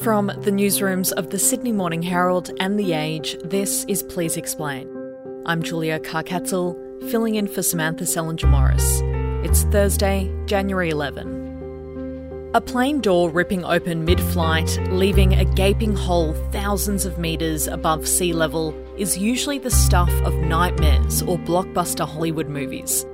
[0.00, 4.90] From the newsrooms of the Sydney Morning Herald and The Age, this is Please Explain.
[5.46, 9.00] I'm Julia Carr-Catzel, filling in for Samantha Selinger Morris.
[9.48, 12.50] It's Thursday, January 11.
[12.54, 18.06] A plane door ripping open mid flight, leaving a gaping hole thousands of metres above
[18.06, 23.06] sea level, is usually the stuff of nightmares or blockbuster Hollywood movies.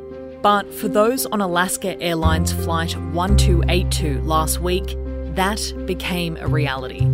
[0.42, 4.96] But for those on Alaska Airlines Flight 1282 last week,
[5.36, 7.06] that became a reality.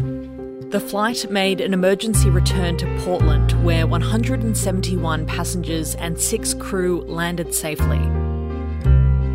[0.70, 7.54] The flight made an emergency return to Portland, where 171 passengers and six crew landed
[7.54, 8.00] safely.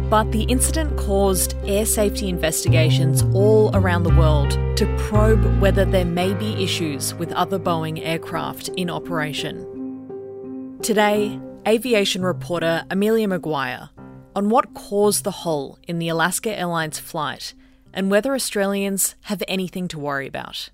[0.09, 6.03] But the incident caused air safety investigations all around the world to probe whether there
[6.03, 9.65] may be issues with other Boeing aircraft in operation.
[10.83, 13.89] Today, aviation reporter Amelia McGuire
[14.35, 17.53] on what caused the hole in the Alaska Airlines flight
[17.93, 20.69] and whether Australians have anything to worry about.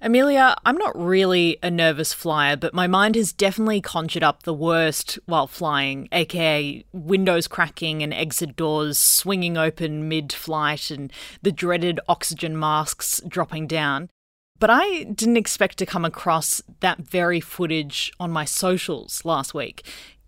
[0.00, 4.52] Amelia, I'm not really a nervous flyer, but my mind has definitely conjured up the
[4.52, 11.50] worst while flying, aka windows cracking and exit doors swinging open mid flight and the
[11.50, 14.10] dreaded oxygen masks dropping down.
[14.58, 19.86] But I didn't expect to come across that very footage on my socials last week.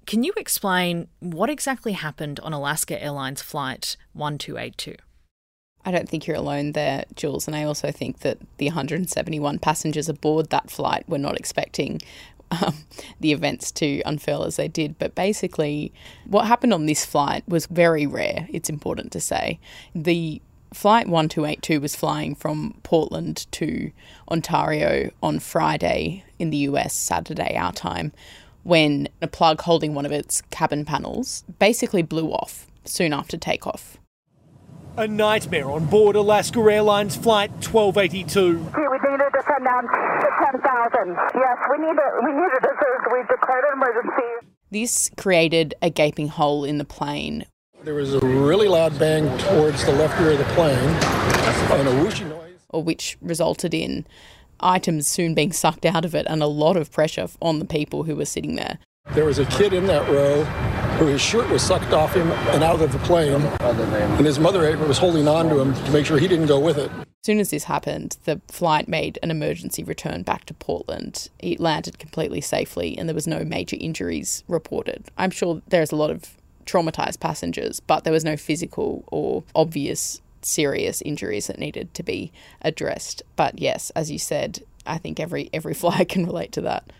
[0.08, 4.94] Can you explain what exactly happened on Alaska Airlines Flight 1282?
[5.84, 7.46] I don't think you're alone there, Jules.
[7.46, 12.00] And I also think that the 171 passengers aboard that flight were not expecting
[12.50, 12.86] um,
[13.20, 14.98] the events to unfurl as they did.
[14.98, 15.92] But basically,
[16.24, 19.60] what happened on this flight was very rare, it's important to say.
[19.94, 20.40] The
[20.72, 23.90] Flight 1282 was flying from Portland to
[24.30, 28.12] Ontario on Friday in the US, Saturday, our time,
[28.68, 33.96] when a plug holding one of its cabin panels basically blew off soon after takeoff.
[34.98, 38.58] A nightmare on board Alaska Airlines Flight 1282.
[38.58, 41.16] we needed to send down to 10,000.
[41.34, 42.12] Yes, we need it.
[42.22, 43.12] We needed it.
[43.12, 44.48] We declared an emergency.
[44.70, 47.46] This created a gaping hole in the plane.
[47.84, 52.04] There was a really loud bang towards the left rear of the plane and a
[52.04, 52.58] whooshing noise.
[52.68, 54.06] Or which resulted in
[54.60, 58.04] items soon being sucked out of it and a lot of pressure on the people
[58.04, 58.78] who were sitting there.
[59.10, 60.44] There was a kid in that row
[60.98, 64.76] who his shirt was sucked off him and out of the plane, and his mother
[64.78, 66.90] was holding on to him to make sure he didn't go with it.
[66.90, 71.28] As soon as this happened, the flight made an emergency return back to Portland.
[71.38, 75.08] It landed completely safely, and there was no major injuries reported.
[75.16, 76.36] I'm sure there's a lot of
[76.66, 82.32] traumatized passengers, but there was no physical or obvious serious injuries that needed to be
[82.62, 83.22] addressed.
[83.36, 86.92] But yes, as you said, I think every every flyer can relate to that.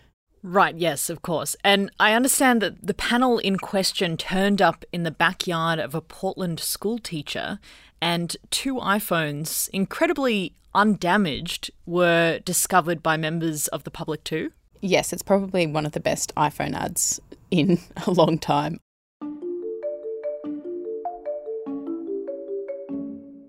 [0.43, 1.57] Right, yes, of course.
[1.65, 6.01] And I understand that the panel in question turned up in the backyard of a
[6.01, 7.59] Portland school teacher,
[8.01, 14.53] and two iPhones, incredibly undamaged, were discovered by members of the public too.
[14.81, 18.79] Yes, it's probably one of the best iPhone ads in a long time.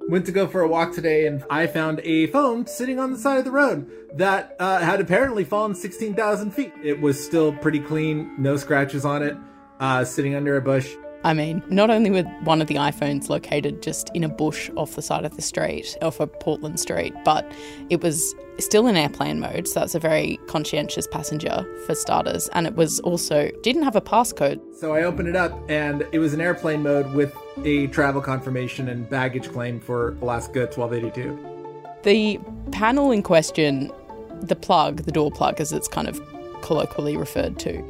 [0.09, 3.17] Went to go for a walk today and I found a phone sitting on the
[3.17, 6.73] side of the road that uh, had apparently fallen 16,000 feet.
[6.83, 9.37] It was still pretty clean, no scratches on it,
[9.79, 10.95] uh, sitting under a bush.
[11.23, 14.95] I mean, not only were one of the iPhones located just in a bush off
[14.95, 17.49] the side of the street, off a Portland street, but
[17.89, 22.49] it was still in airplane mode, so that's a very conscientious passenger for starters.
[22.53, 24.59] And it was also didn't have a passcode.
[24.75, 28.87] So I opened it up and it was in airplane mode with a travel confirmation
[28.87, 31.37] and baggage claim for Alaska 1282.
[32.03, 32.39] The
[32.71, 33.91] panel in question,
[34.41, 36.21] the plug, the door plug as it's kind of
[36.61, 37.83] colloquially referred to.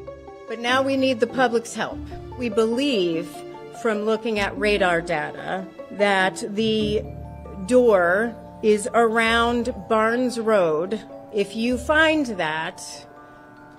[0.47, 1.99] But now we need the public's help.
[2.37, 3.29] We believe
[3.81, 7.03] from looking at radar data that the
[7.67, 10.99] door is around Barnes Road.
[11.33, 12.81] If you find that,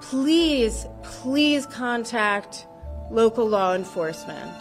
[0.00, 2.66] please, please contact
[3.10, 4.54] local law enforcement.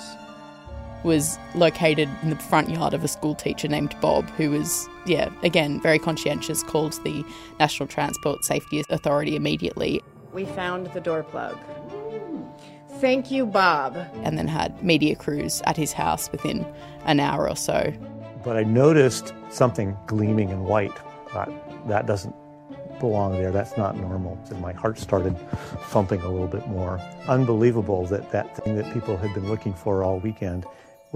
[1.03, 5.29] Was located in the front yard of a school teacher named Bob, who was, yeah,
[5.43, 7.23] again, very conscientious, called the
[7.57, 10.01] National Transport Safety Authority immediately.
[10.33, 11.57] We found the door plug.
[12.99, 13.95] Thank you, Bob.
[14.23, 16.65] And then had media crews at his house within
[17.05, 17.93] an hour or so.
[18.43, 20.97] But I noticed something gleaming in white.
[21.29, 22.35] Thought, that doesn't
[22.99, 23.51] belong there.
[23.51, 24.37] That's not normal.
[24.49, 25.37] And my heart started
[25.83, 26.99] thumping a little bit more.
[27.29, 30.65] Unbelievable that that thing that people had been looking for all weekend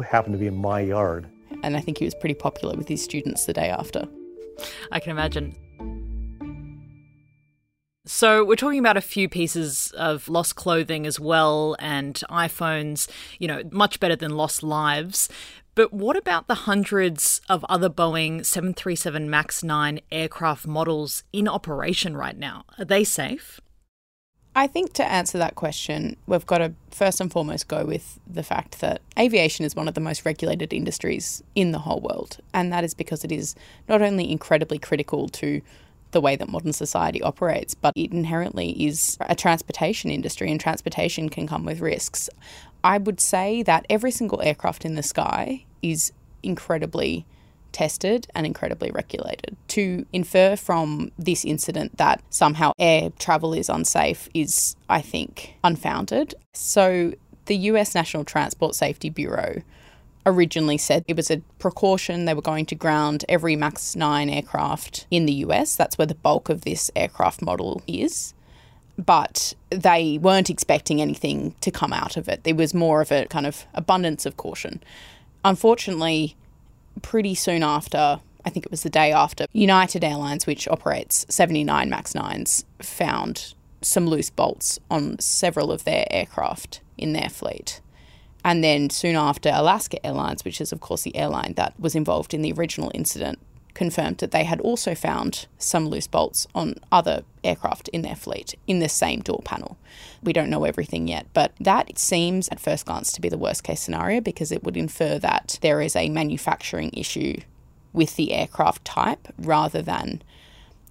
[0.01, 1.28] happened to be in my yard.
[1.62, 4.07] And I think he was pretty popular with his students the day after.
[4.92, 5.56] I can imagine.
[8.06, 13.10] So, we're talking about a few pieces of lost clothing as well and iPhones,
[13.40, 15.30] you know, much better than lost lives.
[15.74, 22.18] But what about the hundreds of other Boeing 737 MAX 9 aircraft models in operation
[22.18, 22.66] right now?
[22.78, 23.62] Are they safe?
[24.55, 28.44] I think to answer that question, we've got to first and foremost go with the
[28.44, 32.38] fact that aviation is one of the most regulated industries in the whole world.
[32.53, 33.55] And that is because it is
[33.89, 35.61] not only incredibly critical to
[36.11, 41.29] the way that modern society operates, but it inherently is a transportation industry, and transportation
[41.29, 42.29] can come with risks.
[42.83, 46.11] I would say that every single aircraft in the sky is
[46.44, 47.25] incredibly
[47.73, 49.57] tested and incredibly regulated.
[49.69, 56.35] To infer from this incident that somehow air travel is unsafe is, I think, unfounded.
[56.53, 57.13] So,
[57.45, 59.61] the US National Transport Safety Bureau
[60.25, 62.25] originally said it was a precaution.
[62.25, 65.75] They were going to ground every MAX 9 aircraft in the US.
[65.75, 68.33] That's where the bulk of this aircraft model is.
[68.97, 72.43] But they weren't expecting anything to come out of it.
[72.43, 74.83] There was more of a kind of abundance of caution.
[75.43, 76.35] Unfortunately,
[77.01, 81.90] pretty soon after, I think it was the day after, United Airlines, which operates 79
[81.90, 87.81] MAX 9s, found some loose bolts on several of their aircraft in their fleet.
[88.45, 92.34] And then soon after, Alaska Airlines, which is, of course, the airline that was involved
[92.34, 93.40] in the original incident,
[93.73, 98.55] confirmed that they had also found some loose bolts on other aircraft in their fleet
[98.67, 99.77] in the same door panel.
[100.21, 103.63] We don't know everything yet, but that seems at first glance to be the worst
[103.63, 107.37] case scenario because it would infer that there is a manufacturing issue
[107.91, 110.21] with the aircraft type rather than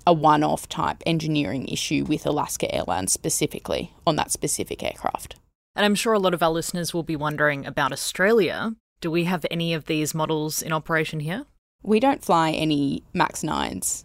[0.06, 5.36] a one off type engineering issue with Alaska Airlines specifically on that specific aircraft.
[5.74, 8.74] And I'm sure a lot of our listeners will be wondering about Australia.
[9.00, 11.46] Do we have any of these models in operation here?
[11.82, 14.04] We don't fly any MAX 9s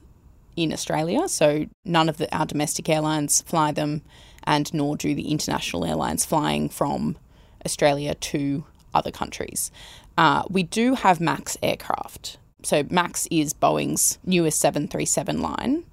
[0.55, 4.01] in Australia, so none of the, our domestic airlines fly them,
[4.43, 7.17] and nor do the international airlines flying from
[7.65, 9.71] Australia to other countries.
[10.17, 12.39] Uh, we do have MAX aircraft.
[12.63, 15.83] So, MAX is Boeing's newest 737 line.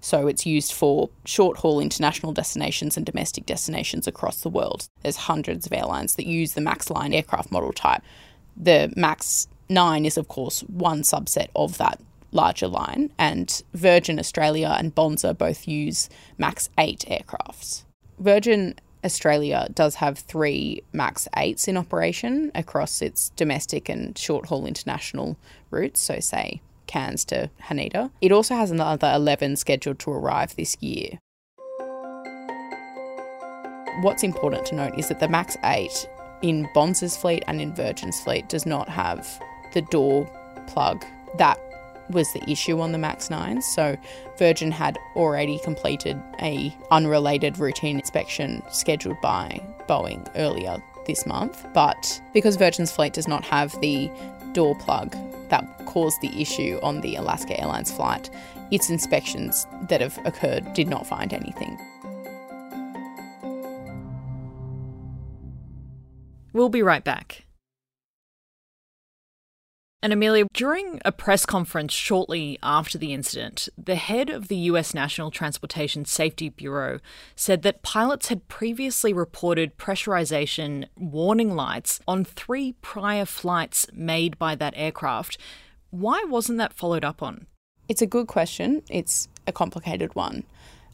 [0.00, 4.88] So, it's used for short haul international destinations and domestic destinations across the world.
[5.02, 8.02] There's hundreds of airlines that use the MAX line aircraft model type.
[8.56, 12.00] The MAX 9 is, of course, one subset of that
[12.32, 17.84] larger line, and Virgin Australia and Bonza both use MAX 8 aircrafts.
[18.18, 18.74] Virgin
[19.04, 25.36] Australia does have three MAX 8s in operation across its domestic and short haul international
[25.70, 28.10] routes, so say Cairns to Haneda.
[28.20, 31.18] It also has another 11 scheduled to arrive this year.
[34.00, 36.08] What's important to note is that the MAX 8
[36.42, 39.40] in Bonza's fleet and in Virgin's fleet does not have
[39.74, 40.28] the door
[40.66, 41.04] plug.
[41.36, 41.58] That
[42.10, 43.60] was the issue on the Max 9.
[43.62, 43.96] So
[44.38, 52.20] Virgin had already completed a unrelated routine inspection scheduled by Boeing earlier this month, but
[52.32, 54.10] because Virgin's fleet does not have the
[54.52, 55.14] door plug
[55.50, 58.30] that caused the issue on the Alaska Airlines flight,
[58.70, 61.78] its inspections that have occurred did not find anything.
[66.52, 67.44] We'll be right back.
[70.04, 74.92] And Amelia, during a press conference shortly after the incident, the head of the US
[74.92, 77.00] National Transportation Safety Bureau
[77.34, 84.54] said that pilots had previously reported pressurization warning lights on three prior flights made by
[84.54, 85.38] that aircraft.
[85.88, 87.46] Why wasn't that followed up on?
[87.88, 88.82] It's a good question.
[88.90, 90.44] It's a complicated one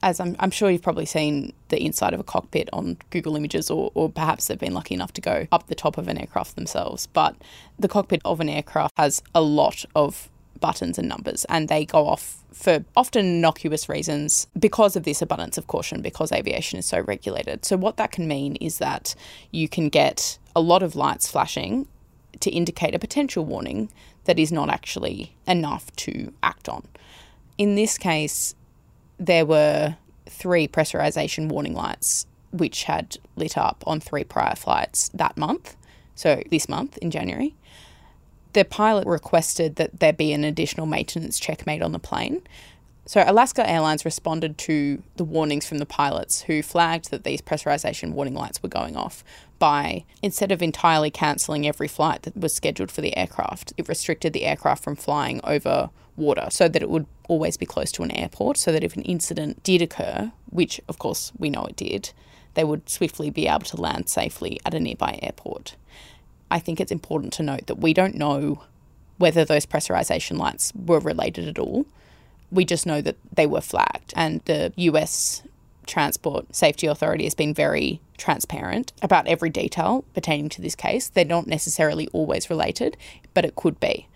[0.03, 3.71] as I'm, I'm, sure you've probably seen the inside of a cockpit on Google Images,
[3.71, 6.57] or, or perhaps they've been lucky enough to go up the top of an aircraft
[6.57, 7.07] themselves.
[7.07, 7.37] But
[7.79, 10.29] the cockpit of an aircraft has a lot of
[10.61, 15.59] buttons and numbers, and they go off for often innocuous reasons because of this abundance
[15.59, 17.65] of caution, because aviation is so regulated.
[17.65, 19.15] So, what that can mean is that
[19.51, 21.87] you can get a lot of lights flashing
[22.41, 23.91] to indicate a potential warning
[24.25, 26.87] that is not actually enough to act on.
[27.59, 28.55] In this case,
[29.21, 29.97] there were
[30.27, 35.77] three pressurization warning lights which had lit up on three prior flights that month,
[36.17, 37.55] so this month in January.
[38.55, 42.43] The pilot requested that there be an additional maintenance check made on the plane.
[43.07, 48.13] So, Alaska Airlines responded to the warnings from the pilots who flagged that these pressurization
[48.13, 49.25] warning lights were going off
[49.59, 54.33] by, instead of entirely cancelling every flight that was scheduled for the aircraft, it restricted
[54.33, 58.11] the aircraft from flying over water so that it would always be close to an
[58.11, 62.13] airport so that if an incident did occur, which of course we know it did,
[62.55, 65.77] they would swiftly be able to land safely at a nearby airport.
[66.51, 68.65] I think it's important to note that we don't know
[69.19, 71.87] whether those pressurization lights were related at all.
[72.51, 75.45] We just know that they were flagged, and the US
[75.87, 81.09] Transport Safety Authority has been very transparent about every detail pertaining to this case.
[81.09, 82.97] They're not necessarily always related,
[83.35, 84.09] but it could be.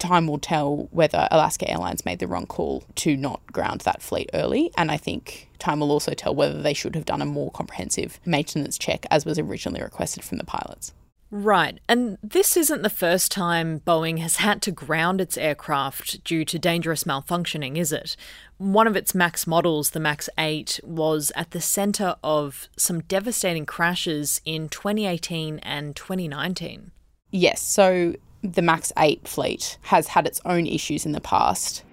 [0.00, 4.30] Time will tell whether Alaska Airlines made the wrong call to not ground that fleet
[4.34, 7.50] early, and I think time will also tell whether they should have done a more
[7.52, 10.94] comprehensive maintenance check as was originally requested from the pilots.
[11.30, 16.44] Right, and this isn't the first time Boeing has had to ground its aircraft due
[16.46, 18.16] to dangerous malfunctioning, is it?
[18.58, 23.64] One of its MAX models, the MAX 8, was at the centre of some devastating
[23.64, 26.90] crashes in 2018 and 2019.
[27.30, 31.84] Yes, so the MAX 8 fleet has had its own issues in the past.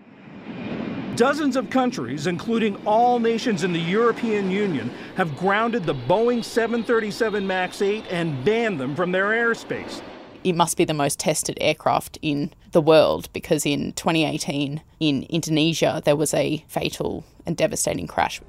[1.15, 7.45] Dozens of countries, including all nations in the European Union, have grounded the Boeing 737
[7.45, 10.01] MAX 8 and banned them from their airspace.
[10.43, 16.01] It must be the most tested aircraft in the world because in 2018 in Indonesia
[16.05, 18.39] there was a fatal and devastating crash.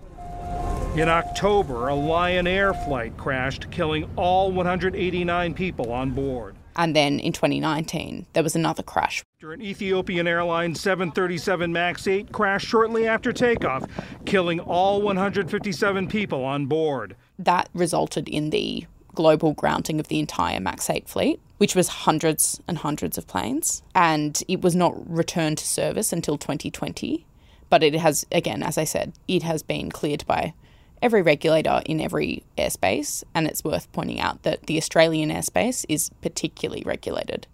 [0.95, 6.57] In October, a Lion Air flight crashed, killing all 189 people on board.
[6.79, 9.25] And then in 2019, there was another crash.
[9.43, 13.85] An Ethiopian Airlines 737 MAX 8 crashed shortly after takeoff,
[14.25, 17.17] killing all 157 people on board.
[17.37, 22.61] That resulted in the global grounding of the entire MAX 8 fleet, which was hundreds
[22.69, 23.83] and hundreds of planes.
[23.97, 27.27] And it was not returned to service until 2020.
[27.71, 30.55] But it has, again, as I said, it has been cleared by
[31.03, 36.11] every regulator in every airspace, and it's worth pointing out that the Australian airspace is
[36.21, 37.47] particularly regulated.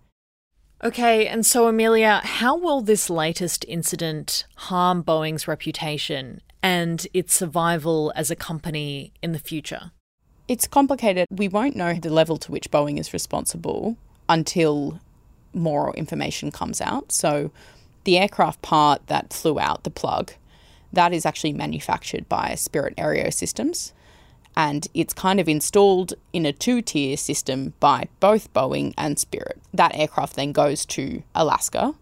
[0.82, 8.12] Okay, and so Amelia, how will this latest incident harm Boeing's reputation and its survival
[8.14, 9.92] as a company in the future?
[10.46, 11.26] It's complicated.
[11.30, 13.96] We won't know the level to which Boeing is responsible
[14.28, 15.00] until
[15.54, 17.12] more information comes out.
[17.12, 17.50] So,
[18.04, 20.32] the aircraft part that flew out the plug
[20.94, 23.92] that is actually manufactured by Spirit Aerosystems.
[24.56, 29.60] And it's kind of installed in a two tier system by both Boeing and Spirit.
[29.72, 31.94] That aircraft then goes to Alaska,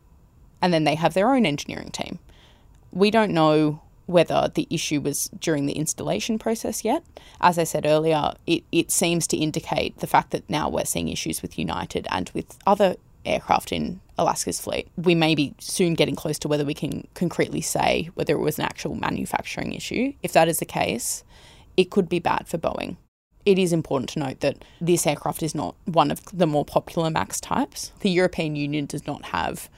[0.60, 2.18] and then they have their own engineering team.
[2.92, 7.02] We don't know whether the issue was during the installation process yet.
[7.40, 11.08] As I said earlier, it, it seems to indicate the fact that now we're seeing
[11.08, 14.88] issues with United and with other aircraft in Alaska's fleet.
[14.96, 18.58] We may be soon getting close to whether we can concretely say whether it was
[18.58, 20.12] an actual manufacturing issue.
[20.22, 21.24] If that is the case,
[21.76, 22.96] it could be bad for Boeing.
[23.44, 27.10] It is important to note that this aircraft is not one of the more popular
[27.10, 27.92] MAX types.
[28.00, 29.68] The European Union does not have,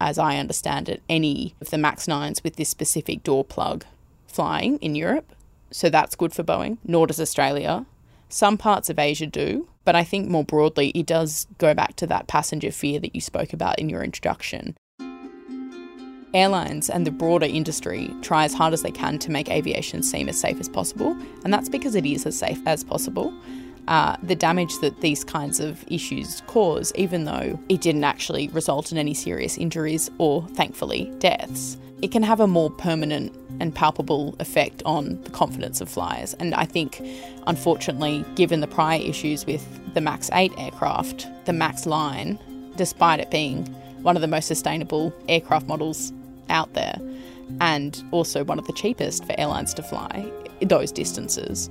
[0.00, 3.84] as I understand it, any of the MAX 9s with this specific door plug
[4.26, 5.34] flying in Europe.
[5.70, 7.84] So that's good for Boeing, nor does Australia.
[8.30, 12.06] Some parts of Asia do, but I think more broadly, it does go back to
[12.08, 14.76] that passenger fear that you spoke about in your introduction.
[16.34, 20.28] Airlines and the broader industry try as hard as they can to make aviation seem
[20.28, 23.34] as safe as possible, and that's because it is as safe as possible.
[23.88, 28.92] Uh, the damage that these kinds of issues cause, even though it didn't actually result
[28.92, 34.36] in any serious injuries or, thankfully, deaths, it can have a more permanent and palpable
[34.38, 36.34] effect on the confidence of flyers.
[36.34, 37.00] And I think,
[37.46, 42.38] unfortunately, given the prior issues with the MAX 8 aircraft, the MAX line,
[42.76, 43.66] despite it being
[44.02, 46.12] one of the most sustainable aircraft models
[46.50, 46.96] out there,
[47.60, 51.70] and also one of the cheapest for airlines to fly those distances,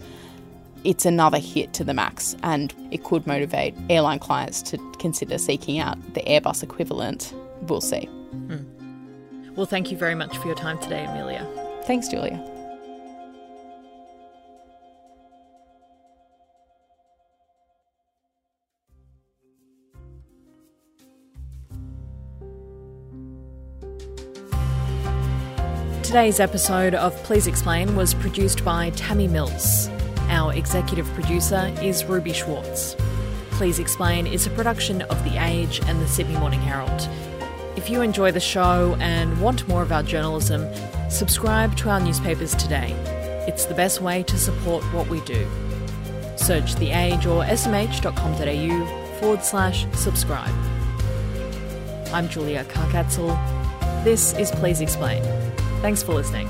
[0.84, 5.80] it's another hit to the MAX, and it could motivate airline clients to consider seeking
[5.80, 7.34] out the Airbus equivalent.
[7.64, 8.10] We'll see.
[8.34, 9.56] Mm.
[9.56, 11.48] Well, thank you very much for your time today, Amelia.
[11.84, 12.48] Thanks, Julia.
[26.04, 29.90] Today's episode of Please Explain was produced by Tammy Mills.
[30.42, 32.96] Our executive producer is Ruby Schwartz.
[33.52, 37.08] Please Explain is a production of The Age and the Sydney Morning Herald.
[37.78, 40.68] If you enjoy the show and want more of our journalism,
[41.12, 42.94] subscribe to our newspapers today.
[43.48, 45.48] It's the best way to support what we do.
[46.38, 50.56] Search The Age or smh.com.au forward slash subscribe.
[52.12, 54.04] I'm Julia Carr-Catzel.
[54.04, 55.22] This is Please Explain.
[55.84, 56.50] Thanks for listening.